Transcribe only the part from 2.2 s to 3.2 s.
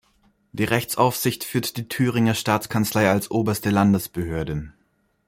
Staatskanzlei